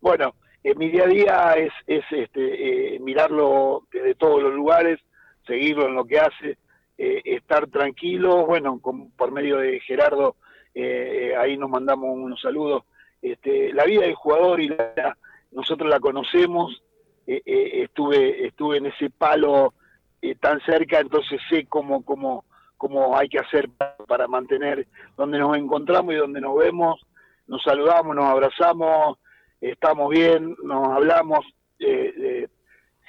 Bueno, 0.00 0.34
en 0.64 0.78
mi 0.78 0.90
día 0.90 1.04
a 1.04 1.06
día 1.06 1.52
es, 1.54 1.72
es 1.86 2.04
este, 2.10 2.94
eh, 2.94 2.98
mirarlo 3.00 3.84
desde 3.92 4.14
todos 4.14 4.42
los 4.42 4.52
lugares, 4.54 5.00
seguirlo 5.46 5.88
en 5.88 5.94
lo 5.94 6.04
que 6.04 6.20
hace, 6.20 6.58
eh, 6.98 7.20
estar 7.24 7.66
tranquilo, 7.68 8.46
bueno, 8.46 8.80
por 9.16 9.32
medio 9.32 9.56
de 9.58 9.80
Gerardo, 9.80 10.36
eh, 10.74 11.34
ahí 11.36 11.56
nos 11.56 11.68
mandamos 11.68 12.10
unos 12.12 12.40
saludos. 12.40 12.84
Este, 13.20 13.72
la 13.72 13.84
vida 13.84 14.02
del 14.02 14.14
jugador 14.14 14.60
y 14.60 14.72
nosotros 15.50 15.88
la 15.90 16.00
conocemos, 16.00 16.82
estuve, 17.24 18.46
estuve 18.46 18.78
en 18.78 18.86
ese 18.86 19.08
palo 19.10 19.74
eh, 20.22 20.36
tan 20.36 20.60
cerca, 20.60 21.00
entonces 21.00 21.40
sé 21.50 21.66
cómo, 21.66 22.04
cómo, 22.04 22.44
cómo 22.76 23.16
hay 23.16 23.28
que 23.28 23.38
hacer 23.38 23.68
para, 24.06 24.28
mantener 24.28 24.86
donde 25.16 25.38
nos 25.38 25.56
encontramos 25.56 26.14
y 26.14 26.18
donde 26.18 26.40
nos 26.40 26.56
vemos, 26.56 27.00
nos 27.48 27.62
saludamos, 27.62 28.14
nos 28.14 28.26
abrazamos, 28.26 29.18
estamos 29.60 30.10
bien, 30.10 30.56
nos 30.62 30.88
hablamos, 30.88 31.44
eh, 31.80 32.48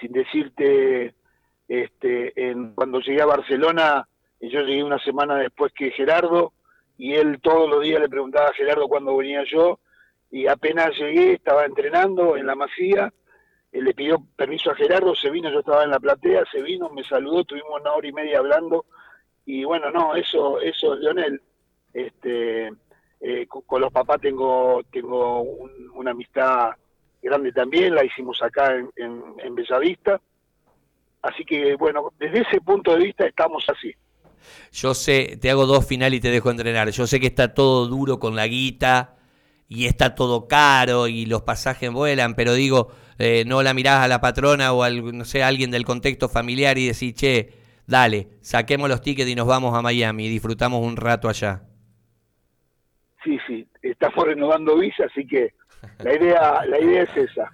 sin 0.02 0.12
decirte, 0.12 1.14
este, 1.68 2.50
en, 2.50 2.74
cuando 2.74 3.00
llegué 3.00 3.22
a 3.22 3.28
Barcelona, 3.28 4.08
yo 4.42 4.62
llegué 4.62 4.84
una 4.84 5.00
semana 5.00 5.36
después 5.36 5.72
que 5.74 5.92
Gerardo, 5.92 6.52
y 6.98 7.14
él 7.14 7.40
todos 7.42 7.70
los 7.70 7.82
días 7.82 8.02
le 8.02 8.10
preguntaba 8.10 8.48
a 8.48 8.54
Gerardo 8.54 8.88
cuándo 8.88 9.16
venía 9.16 9.44
yo, 9.52 9.80
y 10.32 10.48
apenas 10.48 10.98
llegué, 10.98 11.34
estaba 11.34 11.66
entrenando 11.66 12.36
en 12.38 12.48
la 12.48 12.56
masía, 12.56 13.14
le 13.82 13.94
pidió 13.94 14.24
permiso 14.36 14.72
a 14.72 14.76
Gerardo, 14.76 15.16
se 15.16 15.30
vino, 15.30 15.50
yo 15.52 15.60
estaba 15.60 15.84
en 15.84 15.90
la 15.90 16.00
platea, 16.00 16.44
se 16.52 16.62
vino, 16.62 16.90
me 16.90 17.04
saludó, 17.04 17.44
tuvimos 17.44 17.82
una 17.82 17.94
hora 17.94 18.08
y 18.08 18.14
media 18.14 18.38
hablando, 18.40 18.86
y 19.46 19.64
bueno, 19.64 19.90
no, 19.90 20.16
eso, 20.16 20.62
eso, 20.62 20.96
Leonel, 20.96 21.42
este, 21.94 22.72
eh, 23.20 23.48
con, 23.48 23.82
los 23.82 23.92
papás 23.92 24.22
tengo, 24.22 24.82
tengo 24.92 25.42
una 25.96 26.12
amistad 26.12 26.72
grande 27.22 27.52
también, 27.52 27.96
la 27.96 28.06
hicimos 28.06 28.42
acá 28.42 28.76
en, 28.76 28.90
en, 28.96 29.24
en 29.40 29.56
Bellavista, 29.56 30.22
así 31.22 31.44
que 31.44 31.76
bueno, 31.76 32.14
desde 32.20 32.42
ese 32.42 32.62
punto 32.62 32.94
de 32.94 33.06
vista 33.06 33.26
estamos 33.26 33.66
así. 33.70 33.94
Yo 34.72 34.94
sé, 34.94 35.38
te 35.42 35.50
hago 35.50 35.66
dos 35.66 35.88
finales 35.88 36.18
y 36.18 36.22
te 36.22 36.30
dejo 36.30 36.52
entrenar. 36.52 36.90
Yo 36.90 37.08
sé 37.08 37.20
que 37.20 37.28
está 37.28 37.54
todo 37.54 37.88
duro 37.88 38.20
con 38.20 38.36
la 38.36 38.46
guita 38.46 39.16
y 39.68 39.86
está 39.86 40.16
todo 40.16 40.48
caro 40.48 41.08
y 41.08 41.26
los 41.26 41.42
pasajes 41.42 41.92
vuelan, 41.92 42.36
pero 42.36 42.54
digo, 42.54 42.92
eh, 43.18 43.44
no 43.46 43.64
la 43.64 43.74
mirás 43.74 44.04
a 44.04 44.08
la 44.08 44.22
patrona 44.22 44.74
o 44.74 44.84
al, 44.84 45.18
no 45.18 45.26
sé, 45.26 45.44
a 45.44 45.48
alguien 45.48 45.72
del 45.72 45.86
contexto 45.86 46.30
familiar 46.30 46.78
y 46.78 46.88
decís, 46.88 47.14
che, 47.16 47.54
dale, 47.88 48.28
saquemos 48.42 48.90
los 48.90 49.02
tickets 49.02 49.30
y 49.30 49.36
nos 49.36 49.48
vamos 49.48 49.76
a 49.76 49.82
Miami 49.82 50.26
y 50.26 50.30
disfrutamos 50.30 50.86
un 50.86 50.96
rato 50.96 51.30
allá. 51.30 51.64
Sí, 53.24 53.38
sí, 53.48 53.68
estamos 53.82 54.26
renovando 54.26 54.78
visa, 54.78 55.06
así 55.06 55.26
que 55.26 55.54
la 56.00 56.14
idea, 56.14 56.66
la 56.66 56.80
idea 56.80 57.04
es 57.04 57.18
esa. 57.18 57.52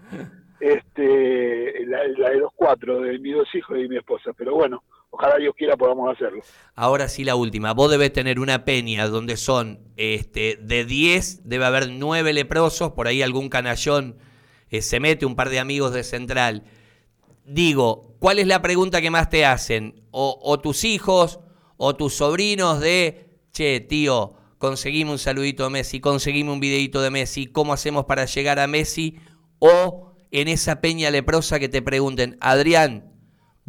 Este, 0.59 1.85
la, 1.85 2.05
la 2.17 2.29
de 2.31 2.37
los 2.39 2.51
cuatro, 2.53 2.99
de 3.01 3.17
mis 3.19 3.35
dos 3.35 3.47
hijos 3.55 3.77
y 3.77 3.83
de 3.83 3.89
mi 3.89 3.97
esposa, 3.97 4.31
pero 4.35 4.55
bueno, 4.55 4.83
ojalá 5.09 5.37
Dios 5.37 5.53
quiera 5.57 5.75
podamos 5.75 6.13
hacerlo. 6.13 6.41
Ahora 6.75 7.07
sí 7.07 7.23
la 7.23 7.35
última, 7.35 7.73
vos 7.73 7.91
debes 7.91 8.13
tener 8.13 8.39
una 8.39 8.65
peña 8.65 9.07
donde 9.07 9.37
son 9.37 9.79
este, 9.97 10.57
de 10.61 10.85
10, 10.85 11.47
debe 11.47 11.65
haber 11.65 11.89
9 11.89 12.33
leprosos, 12.33 12.91
por 12.93 13.07
ahí 13.07 13.21
algún 13.21 13.49
canallón 13.49 14.17
eh, 14.69 14.81
se 14.81 14.99
mete, 14.99 15.25
un 15.25 15.35
par 15.35 15.49
de 15.49 15.59
amigos 15.59 15.93
de 15.93 16.03
Central. 16.03 16.63
Digo, 17.45 18.15
¿cuál 18.19 18.39
es 18.39 18.47
la 18.47 18.61
pregunta 18.61 19.01
que 19.01 19.09
más 19.09 19.29
te 19.29 19.45
hacen? 19.45 20.03
O, 20.11 20.59
tus 20.59 20.83
hijos 20.83 21.39
o 21.77 21.95
tus 21.95 22.15
sobrinos 22.15 22.79
de, 22.79 23.39
che, 23.51 23.79
tío, 23.79 24.33
conseguimos 24.57 25.13
un 25.13 25.19
saludito 25.19 25.63
de 25.63 25.69
Messi, 25.71 25.99
conseguimos 25.99 26.53
un 26.53 26.59
videito 26.59 27.01
de 27.01 27.09
Messi, 27.09 27.47
¿cómo 27.47 27.73
hacemos 27.73 28.05
para 28.05 28.25
llegar 28.25 28.59
a 28.59 28.67
Messi? 28.67 29.17
O 29.57 30.13
en 30.31 30.47
esa 30.47 30.81
peña 30.81 31.09
leprosa 31.09 31.59
que 31.59 31.69
te 31.69 31.81
pregunten, 31.81 32.37
Adrián, 32.39 33.08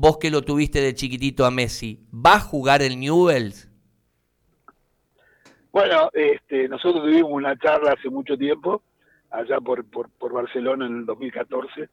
Vos 0.03 0.17
que 0.17 0.31
lo 0.31 0.41
tuviste 0.41 0.81
de 0.81 0.95
chiquitito 0.95 1.45
a 1.45 1.51
Messi, 1.51 2.09
¿va 2.11 2.37
a 2.37 2.41
jugar 2.41 2.81
el 2.81 2.99
Newells? 2.99 3.71
Bueno, 5.71 6.09
este, 6.15 6.69
nosotros 6.69 7.05
tuvimos 7.05 7.31
una 7.31 7.55
charla 7.59 7.93
hace 7.93 8.09
mucho 8.09 8.35
tiempo, 8.39 8.83
allá 9.29 9.61
por, 9.61 9.85
por, 9.85 10.33
Barcelona 10.33 10.87
en 10.87 11.01
el 11.01 11.05
2014, 11.05 11.91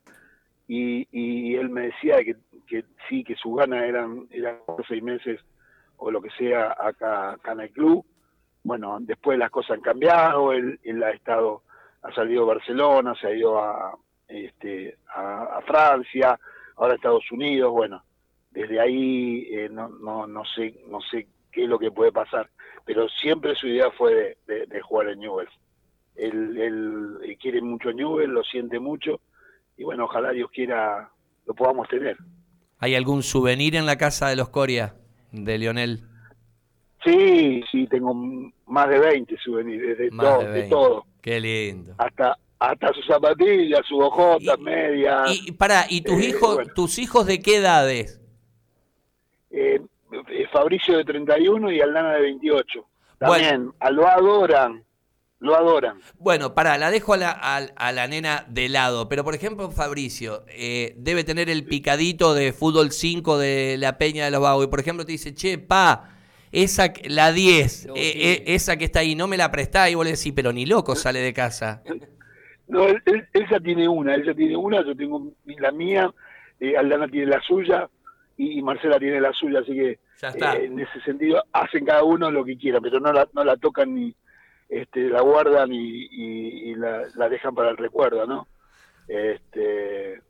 y, 0.69 1.05
y 1.11 1.55
él 1.55 1.69
me 1.69 1.87
decía 1.87 2.23
que, 2.23 2.37
que, 2.65 2.85
sí, 3.09 3.25
que 3.25 3.35
su 3.35 3.55
gana 3.55 3.85
eran, 3.85 4.25
eran 4.31 4.59
por 4.65 4.87
seis 4.87 5.03
meses 5.03 5.41
o 5.97 6.09
lo 6.09 6.21
que 6.21 6.29
sea 6.37 6.77
acá, 6.79 7.37
en 7.51 7.59
el 7.59 7.71
club. 7.71 8.05
Bueno, 8.63 8.99
después 9.01 9.37
las 9.37 9.51
cosas 9.51 9.71
han 9.71 9.81
cambiado, 9.81 10.53
él, 10.53 10.79
él 10.83 11.03
ha 11.03 11.11
estado, 11.11 11.63
ha 12.03 12.15
salido 12.15 12.43
a 12.43 12.53
Barcelona, 12.55 13.15
se 13.19 13.27
ha 13.27 13.35
ido 13.35 13.59
a, 13.59 13.97
este, 14.29 14.97
a 15.13 15.59
Francia, 15.67 16.39
ahora 16.77 16.95
Estados 16.95 17.29
Unidos, 17.31 17.71
bueno, 17.71 18.03
desde 18.51 18.79
ahí 18.79 19.47
eh, 19.51 19.69
no, 19.69 19.89
no, 19.89 20.25
no, 20.27 20.43
sé, 20.45 20.75
no 20.87 21.01
sé 21.01 21.27
qué 21.51 21.63
es 21.63 21.69
lo 21.69 21.77
que 21.77 21.91
puede 21.91 22.11
pasar, 22.11 22.49
pero 22.85 23.09
siempre 23.09 23.55
su 23.55 23.67
idea 23.67 23.91
fue 23.91 24.37
de, 24.47 24.81
jugar 24.81 25.09
en 25.09 25.19
Newell's. 25.19 25.51
Él, 26.15 26.57
él, 26.57 27.37
quiere 27.39 27.61
mucho 27.61 27.89
a 27.89 27.93
Newell's, 27.93 28.31
lo 28.31 28.43
siente 28.43 28.79
mucho, 28.79 29.19
y 29.75 29.83
bueno, 29.83 30.05
ojalá 30.05 30.31
Dios 30.31 30.49
quiera 30.51 31.11
lo 31.45 31.53
podamos 31.53 31.87
tener. 31.87 32.17
¿Hay 32.79 32.95
algún 32.95 33.23
souvenir 33.23 33.75
en 33.75 33.85
la 33.85 33.97
casa 33.97 34.29
de 34.29 34.35
los 34.35 34.49
Coria, 34.49 34.95
de 35.31 35.57
Lionel? 35.57 36.01
Sí, 37.03 37.63
sí, 37.71 37.87
tengo 37.87 38.13
más 38.65 38.89
de 38.89 38.99
20 38.99 39.37
souvenirs, 39.37 39.97
de, 39.97 40.09
todo, 40.09 40.51
de, 40.51 40.63
todo. 40.63 41.05
Qué 41.21 41.39
lindo. 41.39 41.95
Hasta, 41.97 42.37
hasta 42.59 42.93
sus 42.93 43.05
zapatillas, 43.05 43.81
sus 43.87 44.03
hojotas, 44.03 44.59
medias. 44.59 45.29
Y 45.45 45.51
para, 45.51 45.85
¿y 45.89 46.01
tus 46.01 46.19
eh, 46.21 46.29
hijos, 46.29 46.59
tus 46.73 46.97
hijos 46.97 47.25
de 47.25 47.39
qué 47.39 47.57
edades? 47.57 48.19
Eh, 49.51 49.79
eh 50.31 50.47
Fabricio 50.51 50.97
de 50.97 51.05
31 51.05 51.71
y 51.71 51.81
Aldana 51.81 52.13
de 52.13 52.21
28. 52.21 52.85
También, 53.19 53.73
lo 53.91 54.07
adoran, 54.07 54.83
lo 55.39 55.55
adoran. 55.55 55.99
Bueno, 56.19 56.53
para, 56.53 56.77
la 56.77 56.91
dejo 56.91 57.13
a 57.13 57.17
la, 57.17 57.31
a, 57.31 57.91
la, 57.91 58.07
nena 58.07 58.45
de 58.47 58.69
lado, 58.69 59.09
pero 59.09 59.23
por 59.23 59.33
ejemplo 59.33 59.71
Fabricio 59.71 60.43
eh, 60.49 60.93
debe 60.97 61.23
tener 61.23 61.49
el 61.49 61.65
picadito 61.65 62.35
de 62.35 62.53
fútbol 62.53 62.91
5 62.91 63.37
de 63.37 63.77
la 63.79 63.97
Peña 63.97 64.25
de 64.25 64.31
los 64.31 64.41
Vagos 64.41 64.65
y 64.65 64.67
por 64.67 64.79
ejemplo 64.79 65.05
te 65.05 65.13
dice, 65.13 65.33
che, 65.33 65.57
pa, 65.57 66.15
esa, 66.51 66.93
la 67.05 67.31
10, 67.31 67.87
esa 67.95 68.77
que 68.77 68.85
está 68.85 68.99
ahí, 68.99 69.15
no 69.15 69.27
me 69.27 69.37
la 69.37 69.51
prestá 69.51 69.89
y 69.89 69.95
vos 69.95 70.05
le 70.05 70.11
decís, 70.11 70.33
pero 70.35 70.53
ni 70.53 70.65
loco 70.65 70.95
sale 70.95 71.19
de 71.19 71.33
casa. 71.33 71.83
No, 72.67 72.87
él, 72.87 73.01
ella 73.33 73.59
tiene 73.59 73.87
una, 73.87 74.15
ella 74.15 74.33
tiene 74.33 74.55
una, 74.55 74.83
yo 74.83 74.95
tengo 74.95 75.31
la 75.45 75.71
mía, 75.71 76.13
eh, 76.59 76.75
Aldana 76.75 77.07
tiene 77.07 77.27
la 77.27 77.41
suya 77.41 77.89
y 78.35 78.61
Marcela 78.61 78.99
tiene 78.99 79.21
la 79.21 79.33
suya, 79.33 79.59
así 79.59 79.73
que 79.73 79.89
eh, 79.91 79.99
en 80.65 80.79
ese 80.79 81.01
sentido 81.01 81.43
hacen 81.53 81.85
cada 81.85 82.03
uno 82.03 82.29
lo 82.29 82.43
que 82.43 82.57
quiera, 82.57 82.81
pero 82.81 82.99
no 82.99 83.13
la, 83.13 83.27
no 83.33 83.43
la 83.43 83.57
tocan 83.57 83.95
ni 83.95 84.13
este, 84.69 85.09
la 85.09 85.21
guardan 85.21 85.69
y, 85.71 86.75
la, 86.75 87.29
dejan 87.29 87.55
para 87.55 87.69
el 87.69 87.77
recuerdo, 87.77 88.25
¿no? 88.25 88.47
Este, 89.07 90.21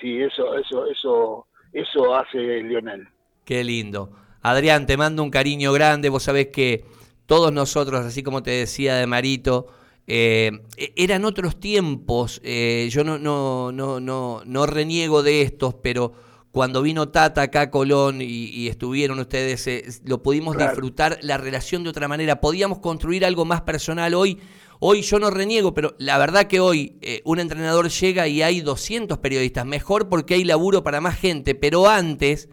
sí, 0.00 0.20
eso, 0.20 0.56
eso, 0.56 0.86
eso, 0.86 1.46
eso 1.72 2.14
hace 2.14 2.62
Lionel. 2.62 3.08
Qué 3.44 3.62
lindo. 3.62 4.10
Adrián, 4.42 4.86
te 4.86 4.96
mando 4.96 5.22
un 5.22 5.30
cariño 5.30 5.72
grande, 5.72 6.08
vos 6.08 6.24
sabés 6.24 6.48
que 6.48 6.84
todos 7.26 7.52
nosotros, 7.52 8.04
así 8.04 8.22
como 8.22 8.42
te 8.42 8.50
decía 8.50 8.96
de 8.96 9.06
Marito, 9.06 9.68
eh, 10.08 10.52
eran 10.94 11.24
otros 11.24 11.58
tiempos, 11.58 12.40
eh, 12.44 12.88
yo 12.92 13.02
no, 13.02 13.18
no, 13.18 13.72
no, 13.72 13.98
no, 13.98 14.42
no 14.44 14.66
reniego 14.66 15.22
de 15.22 15.42
estos, 15.42 15.74
pero 15.74 16.12
cuando 16.52 16.80
vino 16.80 17.08
Tata 17.08 17.42
acá 17.42 17.62
a 17.62 17.70
Colón 17.70 18.22
y, 18.22 18.68
estuvieron 18.68 19.18
ustedes, 19.18 19.66
eh, 19.66 19.84
lo 20.04 20.22
pudimos 20.22 20.56
disfrutar 20.56 21.18
la 21.22 21.38
relación 21.38 21.82
de 21.82 21.90
otra 21.90 22.08
manera, 22.08 22.40
podíamos 22.40 22.78
construir 22.78 23.24
algo 23.24 23.44
más 23.44 23.62
personal 23.62 24.14
hoy. 24.14 24.38
Hoy 24.78 25.02
yo 25.02 25.18
no 25.18 25.30
reniego, 25.30 25.72
pero 25.72 25.94
la 25.98 26.18
verdad 26.18 26.46
que 26.46 26.60
hoy 26.60 26.98
un 27.24 27.40
entrenador 27.40 27.88
llega 27.88 28.28
y 28.28 28.42
hay 28.42 28.60
200 28.60 29.18
periodistas, 29.18 29.64
mejor 29.64 30.10
porque 30.10 30.34
hay 30.34 30.44
laburo 30.44 30.82
para 30.82 31.00
más 31.00 31.18
gente, 31.18 31.54
pero 31.54 31.88
antes 31.88 32.50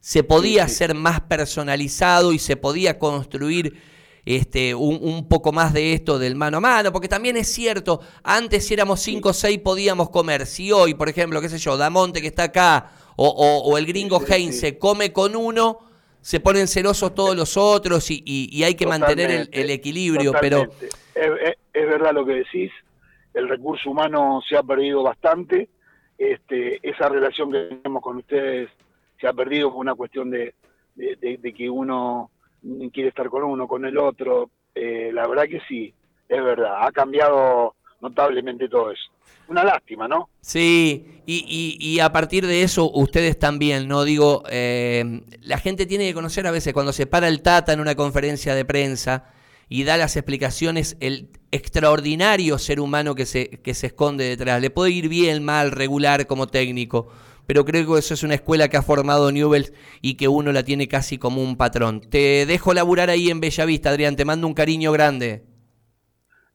se 0.00 0.22
podía 0.22 0.68
ser 0.68 0.94
más 0.94 1.22
personalizado 1.22 2.34
y 2.34 2.38
se 2.38 2.58
podía 2.58 2.98
construir 2.98 3.80
este, 4.26 4.74
un, 4.74 5.28
poco 5.28 5.52
más 5.52 5.72
de 5.72 5.92
esto 5.92 6.18
del 6.18 6.34
mano 6.34 6.58
a 6.58 6.60
mano, 6.60 6.92
porque 6.92 7.08
también 7.08 7.36
es 7.36 7.52
cierto, 7.52 8.00
antes 8.22 8.66
si 8.66 8.74
éramos 8.74 9.00
5 9.00 9.28
o 9.28 9.32
6 9.32 9.58
podíamos 9.58 10.10
comer, 10.10 10.46
si 10.46 10.72
hoy, 10.72 10.94
por 10.94 11.08
ejemplo, 11.08 11.40
qué 11.40 11.48
sé 11.48 11.58
yo, 11.58 11.76
Damonte 11.76 12.22
que 12.22 12.28
está 12.28 12.44
acá, 12.44 12.90
o, 13.16 13.76
el 13.78 13.86
gringo 13.86 14.20
Heinz 14.26 14.58
se 14.58 14.78
come 14.78 15.12
con 15.12 15.36
uno, 15.36 15.78
se 16.20 16.40
ponen 16.40 16.66
celosos 16.66 17.14
todos 17.14 17.36
los 17.36 17.56
otros 17.56 18.10
y, 18.10 18.62
hay 18.64 18.74
que 18.74 18.86
mantener 18.86 19.48
el, 19.52 19.70
equilibrio, 19.70 20.32
pero... 20.40 20.68
Es, 21.14 21.88
verdad 21.88 22.14
lo 22.14 22.24
que 22.24 22.34
decís, 22.36 22.72
el 23.34 23.48
recurso 23.48 23.90
humano 23.90 24.40
se 24.48 24.56
ha 24.56 24.62
perdido 24.62 25.02
bastante, 25.02 25.68
este, 26.16 26.80
esa 26.82 27.08
relación 27.08 27.52
que 27.52 27.58
tenemos 27.82 28.02
con 28.02 28.16
ustedes 28.16 28.70
se 29.20 29.26
ha 29.28 29.32
perdido 29.32 29.70
por 29.70 29.80
una 29.80 29.94
cuestión 29.94 30.30
de 30.30 30.54
que 31.56 31.70
uno 31.70 32.30
quiere 32.92 33.08
estar 33.08 33.28
con 33.28 33.44
uno, 33.44 33.66
con 33.66 33.84
el 33.84 33.98
otro. 33.98 34.50
Eh, 34.74 35.10
la 35.12 35.26
verdad 35.26 35.44
que 35.44 35.60
sí, 35.68 35.92
es 36.28 36.44
verdad, 36.44 36.86
ha 36.86 36.92
cambiado 36.92 37.74
notablemente 38.00 38.68
todo 38.68 38.90
eso. 38.90 39.10
Una 39.48 39.64
lástima, 39.64 40.08
¿no? 40.08 40.28
Sí, 40.40 41.22
y, 41.26 41.76
y, 41.78 42.00
a 42.00 42.12
partir 42.12 42.46
de 42.46 42.62
eso 42.62 42.90
ustedes 42.90 43.38
también, 43.38 43.88
¿no? 43.88 44.04
Digo, 44.04 44.42
eh, 44.50 45.22
la 45.42 45.58
gente 45.58 45.86
tiene 45.86 46.06
que 46.06 46.14
conocer 46.14 46.46
a 46.46 46.50
veces 46.50 46.72
cuando 46.72 46.92
se 46.92 47.06
para 47.06 47.28
el 47.28 47.42
Tata 47.42 47.72
en 47.72 47.80
una 47.80 47.94
conferencia 47.94 48.54
de 48.54 48.64
prensa 48.64 49.32
y 49.68 49.84
da 49.84 49.96
las 49.96 50.16
explicaciones, 50.16 50.96
el 51.00 51.30
extraordinario 51.50 52.58
ser 52.58 52.80
humano 52.80 53.14
que 53.14 53.26
se, 53.26 53.48
que 53.48 53.74
se 53.74 53.88
esconde 53.88 54.24
detrás. 54.24 54.60
Le 54.60 54.70
puede 54.70 54.90
ir 54.90 55.08
bien, 55.08 55.44
mal, 55.44 55.70
regular 55.70 56.26
como 56.26 56.46
técnico, 56.46 57.08
pero 57.46 57.64
creo 57.64 57.92
que 57.92 57.98
eso 57.98 58.14
es 58.14 58.22
una 58.22 58.34
escuela 58.34 58.68
que 58.68 58.76
ha 58.76 58.82
formado 58.82 59.30
Newells 59.30 59.72
y 60.00 60.16
que 60.16 60.28
uno 60.28 60.52
la 60.52 60.62
tiene 60.62 60.88
casi 60.88 61.18
como 61.18 61.42
un 61.42 61.56
patrón. 61.56 62.00
Te 62.00 62.46
dejo 62.46 62.74
laburar 62.74 63.10
ahí 63.10 63.30
en 63.30 63.40
Bellavista, 63.40 63.90
Adrián, 63.90 64.16
te 64.16 64.24
mando 64.24 64.46
un 64.46 64.54
cariño 64.54 64.92
grande. 64.92 65.44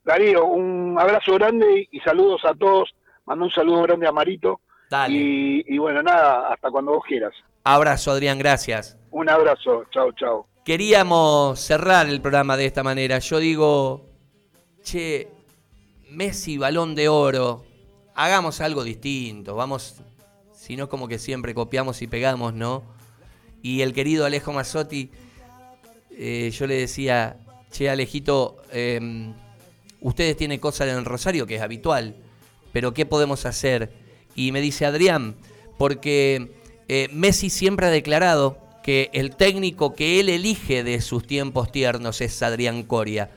Darío, 0.04 0.46
un 0.46 0.98
abrazo 1.00 1.34
grande 1.36 1.88
y 1.92 2.00
saludos 2.00 2.42
a 2.46 2.54
todos. 2.56 2.90
Mando 3.26 3.46
un 3.46 3.52
saludo 3.52 3.84
grande 3.84 4.08
a 4.08 4.12
Marito. 4.12 4.62
Dale. 4.90 5.16
Y, 5.16 5.66
y 5.68 5.78
bueno, 5.78 6.02
nada, 6.02 6.52
hasta 6.52 6.72
cuando 6.72 6.94
vos 6.94 7.04
quieras. 7.08 7.34
Abrazo, 7.64 8.12
Adrián, 8.12 8.40
gracias. 8.40 8.98
Un 9.12 9.30
abrazo, 9.30 9.86
chao, 9.92 10.12
chao. 10.14 10.48
Queríamos 10.66 11.60
cerrar 11.60 12.08
el 12.10 12.22
programa 12.22 12.58
de 12.58 12.66
esta 12.66 12.82
manera. 12.82 13.20
Yo 13.20 13.40
digo, 13.40 14.06
che, 14.82 15.28
Messi, 16.10 16.58
balón 16.58 16.96
de 16.96 17.08
oro, 17.08 17.64
hagamos 18.16 18.62
algo 18.62 18.84
distinto, 18.84 19.56
vamos, 19.56 20.02
si 20.60 20.76
no 20.76 20.90
como 20.90 21.08
que 21.08 21.20
siempre 21.20 21.54
copiamos 21.54 22.02
y 22.02 22.08
pegamos, 22.08 22.54
¿no? 22.54 22.84
Y 23.62 23.82
el 23.82 23.94
querido 23.94 24.26
Alejo 24.26 24.52
Mazzotti, 24.52 25.10
eh, 26.12 26.52
yo 26.54 26.68
le 26.68 26.76
decía, 26.76 27.38
che, 27.72 27.90
Alejito, 27.90 28.58
eh, 28.74 29.32
ustedes 30.02 30.36
tienen 30.36 30.60
cosas 30.60 30.90
en 30.90 30.98
el 30.98 31.06
Rosario 31.06 31.48
que 31.48 31.56
es 31.56 31.62
habitual, 31.62 32.18
pero 32.74 32.94
¿qué 32.94 33.06
podemos 33.06 33.46
hacer? 33.46 33.94
Y 34.36 34.52
me 34.52 34.60
dice 34.60 34.86
Adrián, 34.86 35.36
porque 35.78 36.52
eh, 36.90 37.08
Messi 37.14 37.50
siempre 37.50 37.88
ha 37.88 37.92
declarado 37.92 38.58
que 38.84 39.10
el 39.14 39.38
técnico 39.38 39.96
que 39.96 40.20
él 40.20 40.28
elige 40.28 40.84
de 40.84 41.00
sus 41.00 41.26
tiempos 41.26 41.72
tiernos 41.72 42.20
es 42.20 42.44
Adrián 42.44 42.84
Coria 42.84 43.32